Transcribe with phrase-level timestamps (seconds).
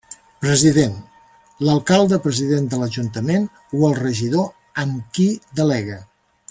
[0.43, 0.95] President:
[1.67, 3.47] l'alcalde-president de l'Ajuntament
[3.81, 4.49] o el regidor
[4.85, 5.31] em qui
[5.61, 6.05] delegue.